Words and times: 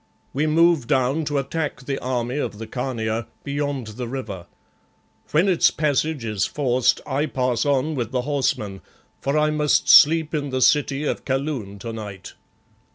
We 0.33 0.47
move 0.47 0.87
down 0.87 1.25
to 1.25 1.37
attack 1.37 1.81
the 1.81 1.99
army 1.99 2.37
of 2.37 2.57
the 2.57 2.65
Khania 2.65 3.27
beyond 3.43 3.85
the 3.87 4.07
river. 4.07 4.47
When 5.29 5.47
its 5.47 5.69
passage 5.69 6.25
is 6.25 6.43
forced 6.43 7.01
I 7.05 7.27
pass 7.27 7.67
on 7.67 7.93
with 7.93 8.09
the 8.11 8.21
horsemen, 8.23 8.81
for 9.19 9.37
I 9.37 9.51
must 9.51 9.87
sleep 9.89 10.33
in 10.33 10.49
the 10.49 10.63
city 10.63 11.03
of 11.03 11.23
Kaloon 11.23 11.77
to 11.81 11.93
night. 11.93 12.33